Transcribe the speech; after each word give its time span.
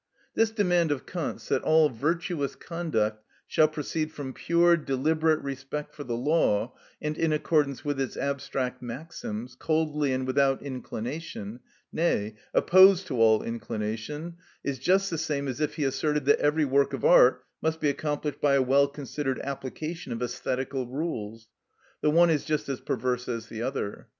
This 0.33 0.49
demand 0.49 0.91
of 0.91 1.05
Kant's, 1.05 1.47
that 1.49 1.61
all 1.61 1.87
virtuous 1.87 2.55
conduct 2.55 3.23
shall 3.45 3.67
proceed 3.67 4.11
from 4.11 4.33
pure, 4.33 4.75
deliberate 4.75 5.43
respect 5.43 5.93
for 5.93 6.03
the 6.03 6.17
law 6.17 6.73
and 6.99 7.15
in 7.19 7.31
accordance 7.31 7.85
with 7.85 8.01
its 8.01 8.17
abstract 8.17 8.81
maxims, 8.81 9.53
coldly 9.55 10.11
and 10.11 10.25
without 10.25 10.63
inclination, 10.63 11.59
nay, 11.93 12.33
opposed 12.51 13.05
to 13.09 13.21
all 13.21 13.43
inclination, 13.43 14.37
is 14.63 14.79
just 14.79 15.11
the 15.11 15.19
same 15.19 15.45
thing 15.45 15.51
as 15.51 15.61
if 15.61 15.75
he 15.75 15.83
asserted 15.83 16.25
that 16.25 16.39
every 16.39 16.65
work 16.65 16.93
of 16.93 17.05
art 17.05 17.43
must 17.61 17.79
be 17.79 17.87
accomplished 17.87 18.41
by 18.41 18.55
a 18.55 18.61
well 18.63 18.87
considered 18.87 19.39
application 19.41 20.11
of 20.11 20.17
æsthetical 20.17 20.91
rules. 20.91 21.47
The 22.01 22.09
one 22.09 22.31
is 22.31 22.43
just 22.43 22.67
as 22.69 22.81
perverse 22.81 23.29
as 23.29 23.49
the 23.49 23.61
other. 23.61 24.07